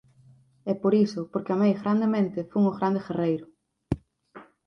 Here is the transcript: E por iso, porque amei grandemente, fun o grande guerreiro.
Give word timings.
E 0.71 0.73
por 0.81 0.93
iso, 1.05 1.21
porque 1.31 1.53
amei 1.53 1.73
grandemente, 1.81 2.47
fun 2.51 2.63
o 2.71 2.75
grande 2.77 3.03
guerreiro. 3.07 3.45